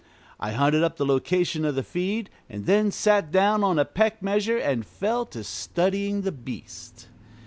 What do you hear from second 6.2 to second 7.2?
the beast.